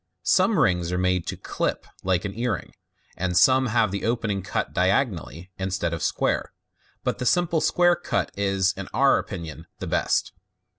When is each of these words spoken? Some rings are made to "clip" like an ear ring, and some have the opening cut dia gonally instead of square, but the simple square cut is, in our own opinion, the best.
Some 0.23 0.57
rings 0.57 0.91
are 0.91 0.97
made 0.97 1.27
to 1.27 1.37
"clip" 1.37 1.85
like 2.03 2.25
an 2.25 2.33
ear 2.33 2.55
ring, 2.55 2.73
and 3.15 3.37
some 3.37 3.67
have 3.67 3.91
the 3.91 4.03
opening 4.03 4.41
cut 4.41 4.73
dia 4.73 5.05
gonally 5.05 5.49
instead 5.59 5.93
of 5.93 6.01
square, 6.01 6.51
but 7.03 7.19
the 7.19 7.25
simple 7.27 7.61
square 7.61 7.95
cut 7.95 8.31
is, 8.35 8.73
in 8.75 8.87
our 8.95 9.13
own 9.13 9.19
opinion, 9.19 9.67
the 9.77 9.85
best. 9.85 10.31